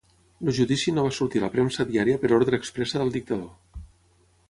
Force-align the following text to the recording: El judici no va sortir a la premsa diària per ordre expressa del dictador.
El 0.45 0.53
judici 0.59 0.93
no 0.95 1.03
va 1.09 1.11
sortir 1.17 1.43
a 1.43 1.45
la 1.45 1.51
premsa 1.57 1.87
diària 1.91 2.23
per 2.25 2.35
ordre 2.41 2.63
expressa 2.63 3.03
del 3.05 3.17
dictador. 3.19 3.83